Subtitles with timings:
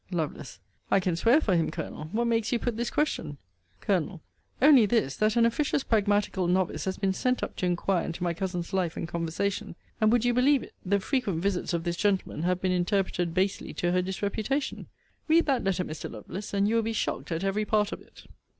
[0.09, 0.43] Lovel.
[0.89, 2.05] I can swear for him, Colonel.
[2.05, 3.37] What makes you put this question?
[3.81, 4.19] Col.
[4.59, 8.33] Only this: that an officious pragmatical novice has been sent up to inquire into my
[8.33, 10.73] cousin's life and conversation: And, would you believe it?
[10.83, 14.87] the frequent visits of this gentlemen have been interpreted basely to her disreputation.
[15.27, 16.09] Read that letter, Mr.
[16.11, 18.23] Lovelace; and you will be shocked at ever part of it.